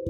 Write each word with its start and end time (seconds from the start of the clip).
Hai 0.00 0.08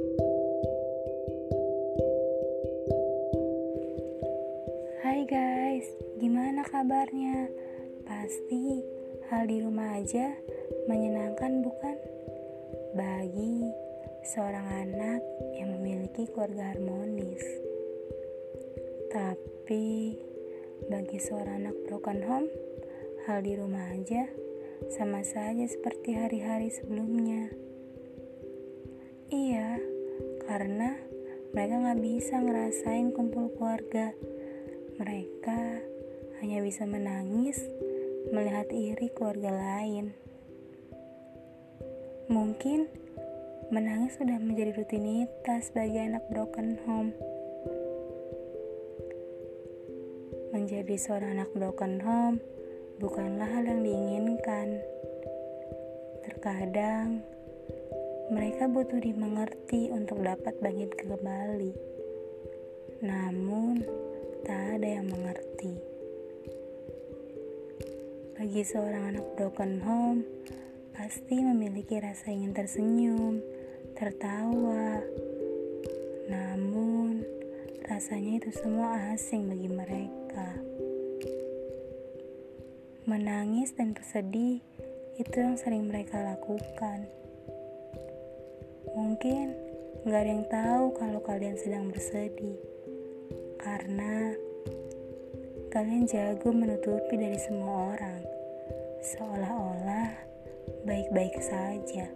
guys, 5.26 5.90
gimana 6.22 6.62
kabarnya? 6.62 7.50
Pasti 8.06 8.86
hal 9.26 9.50
di 9.50 9.58
rumah 9.58 9.98
aja 9.98 10.30
menyenangkan 10.86 11.66
bukan? 11.66 11.98
Bagi 12.94 13.66
seorang 14.30 14.86
anak 14.86 15.26
yang 15.58 15.74
memiliki 15.74 16.30
keluarga 16.30 16.70
harmonis. 16.70 17.42
Tapi 19.10 20.14
bagi 20.86 21.18
seorang 21.18 21.66
anak 21.66 21.74
broken 21.90 22.22
home, 22.22 22.46
hal 23.26 23.42
di 23.42 23.58
rumah 23.58 23.90
aja 23.90 24.30
sama 24.94 25.26
saja 25.26 25.66
seperti 25.66 26.14
hari-hari 26.14 26.70
sebelumnya. 26.70 27.50
Iya, 29.30 29.78
karena 30.50 30.98
mereka 31.54 31.78
nggak 31.78 32.02
bisa 32.02 32.42
ngerasain 32.42 33.14
kumpul 33.14 33.54
keluarga. 33.54 34.10
Mereka 34.98 35.60
hanya 36.42 36.58
bisa 36.58 36.90
menangis 36.90 37.62
melihat 38.34 38.66
iri 38.74 39.14
keluarga 39.14 39.54
lain. 39.54 40.10
Mungkin 42.26 42.90
menangis 43.70 44.18
sudah 44.18 44.42
menjadi 44.42 44.74
rutinitas 44.74 45.70
bagi 45.70 46.02
anak 46.02 46.26
broken 46.34 46.82
home. 46.82 47.14
Menjadi 50.50 50.98
seorang 50.98 51.38
anak 51.38 51.50
broken 51.54 52.02
home 52.02 52.42
bukanlah 52.98 53.46
hal 53.46 53.70
yang 53.70 53.86
diinginkan. 53.86 54.82
Terkadang 56.26 57.22
mereka 58.30 58.70
butuh 58.70 59.02
dimengerti 59.02 59.90
untuk 59.90 60.22
dapat 60.22 60.54
bangkit 60.62 60.94
kembali. 61.02 61.74
Namun, 63.02 63.82
tak 64.46 64.78
ada 64.78 64.86
yang 64.86 65.10
mengerti. 65.10 65.74
Bagi 68.38 68.62
seorang 68.62 69.12
anak 69.12 69.26
broken 69.34 69.82
home, 69.82 70.22
pasti 70.94 71.42
memiliki 71.42 71.98
rasa 71.98 72.30
ingin 72.30 72.54
tersenyum, 72.54 73.42
tertawa. 73.98 75.02
Namun, 76.30 77.26
rasanya 77.90 78.38
itu 78.38 78.54
semua 78.54 79.10
asing 79.10 79.50
bagi 79.50 79.66
mereka. 79.66 80.54
Menangis 83.10 83.74
dan 83.74 83.90
bersedih 83.90 84.62
itu 85.18 85.36
yang 85.36 85.58
sering 85.58 85.90
mereka 85.90 86.22
lakukan. 86.22 87.19
Mungkin 88.94 89.54
gak 90.06 90.22
ada 90.22 90.30
yang 90.30 90.46
tahu 90.48 90.84
kalau 90.98 91.20
kalian 91.22 91.56
sedang 91.58 91.90
bersedih, 91.90 92.58
karena 93.60 94.34
kalian 95.70 96.08
jago 96.08 96.50
menutupi 96.50 97.14
dari 97.14 97.38
semua 97.38 97.94
orang, 97.94 98.20
seolah-olah 99.04 100.10
baik-baik 100.82 101.38
saja. 101.38 102.10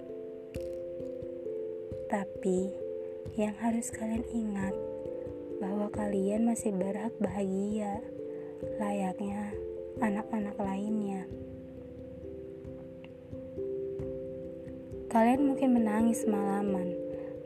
Tapi 2.10 2.70
yang 3.34 3.54
harus 3.58 3.90
kalian 3.90 4.26
ingat 4.30 4.74
bahwa 5.58 5.88
kalian 5.94 6.46
masih 6.46 6.74
berhak 6.74 7.14
bahagia, 7.22 8.02
layaknya 8.78 9.54
anak-anak 10.02 10.58
lainnya. 10.58 11.26
Kalian 15.14 15.46
mungkin 15.46 15.78
menangis 15.78 16.26
malaman, 16.26 16.90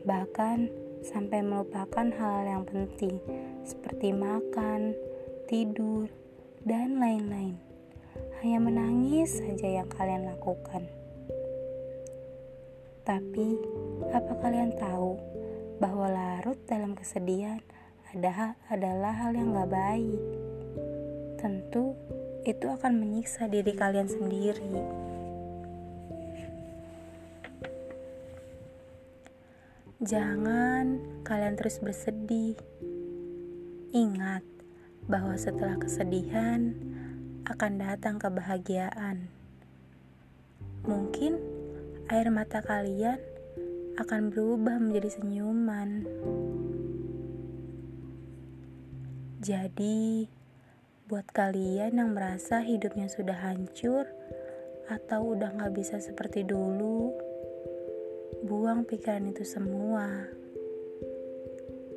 bahkan 0.08 0.72
sampai 1.04 1.44
melupakan 1.44 2.08
hal 2.16 2.48
yang 2.48 2.64
penting 2.64 3.20
seperti 3.60 4.08
makan, 4.16 4.96
tidur, 5.52 6.08
dan 6.64 6.96
lain-lain. 6.96 7.60
Hanya 8.40 8.64
menangis 8.64 9.36
saja 9.36 9.84
yang 9.84 9.88
kalian 9.92 10.32
lakukan. 10.32 10.88
Tapi, 13.04 13.60
apa 14.16 14.32
kalian 14.40 14.72
tahu 14.72 15.20
bahwa 15.76 16.08
larut 16.08 16.56
dalam 16.64 16.96
kesedihan 16.96 17.60
adalah 18.72 19.12
hal 19.12 19.36
yang 19.36 19.52
gak 19.52 19.68
baik? 19.68 20.20
Tentu, 21.36 21.92
itu 22.48 22.64
akan 22.64 22.96
menyiksa 22.96 23.44
diri 23.44 23.76
kalian 23.76 24.08
sendiri. 24.08 25.07
Jangan 29.98 31.02
kalian 31.26 31.58
terus 31.58 31.82
bersedih. 31.82 32.54
Ingat 33.90 34.46
bahwa 35.10 35.34
setelah 35.34 35.74
kesedihan 35.74 36.70
akan 37.42 37.82
datang 37.82 38.22
kebahagiaan. 38.22 39.26
Mungkin 40.86 41.42
air 42.14 42.30
mata 42.30 42.62
kalian 42.62 43.18
akan 43.98 44.30
berubah 44.30 44.78
menjadi 44.78 45.18
senyuman. 45.18 46.06
Jadi, 49.42 50.30
buat 51.10 51.26
kalian 51.34 51.98
yang 51.98 52.14
merasa 52.14 52.62
hidupnya 52.62 53.10
sudah 53.10 53.34
hancur 53.34 54.06
atau 54.86 55.34
udah 55.34 55.58
gak 55.58 55.74
bisa 55.74 55.98
seperti 55.98 56.46
dulu, 56.46 57.18
Buang 58.44 58.84
pikiran 58.84 59.32
itu 59.32 59.44
semua. 59.44 60.28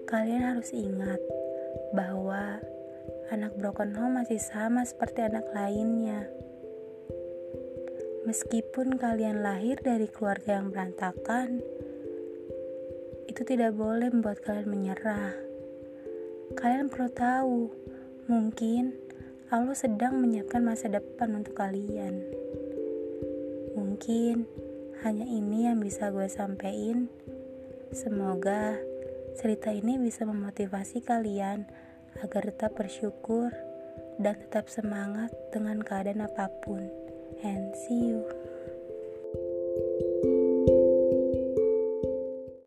Kalian 0.08 0.44
harus 0.56 0.72
ingat 0.76 1.20
bahwa 1.92 2.60
anak 3.32 3.56
broken 3.60 3.96
home 3.96 4.20
masih 4.20 4.40
sama 4.40 4.84
seperti 4.84 5.28
anak 5.28 5.48
lainnya. 5.56 6.28
Meskipun 8.28 8.96
kalian 8.96 9.44
lahir 9.44 9.80
dari 9.84 10.08
keluarga 10.08 10.60
yang 10.60 10.72
berantakan, 10.72 11.64
itu 13.28 13.42
tidak 13.48 13.76
boleh 13.76 14.12
membuat 14.12 14.44
kalian 14.44 14.68
menyerah. 14.68 15.36
Kalian 16.60 16.92
perlu 16.92 17.10
tahu, 17.12 17.60
mungkin 18.28 18.96
Allah 19.52 19.76
sedang 19.76 20.20
menyiapkan 20.20 20.64
masa 20.64 20.88
depan 20.88 21.44
untuk 21.44 21.60
kalian. 21.60 22.24
Mungkin 23.76 24.48
hanya 25.02 25.26
ini 25.26 25.66
yang 25.66 25.82
bisa 25.82 26.14
gue 26.14 26.30
sampein. 26.30 27.10
Semoga 27.90 28.78
cerita 29.34 29.74
ini 29.74 29.98
bisa 29.98 30.30
memotivasi 30.30 31.02
kalian 31.02 31.66
agar 32.22 32.54
tetap 32.54 32.78
bersyukur 32.78 33.50
dan 34.22 34.38
tetap 34.38 34.70
semangat 34.70 35.34
dengan 35.50 35.82
keadaan 35.82 36.30
apa 36.30 36.54
pun. 36.62 36.86
And 37.42 37.74
see 37.74 38.14
you. 38.14 38.22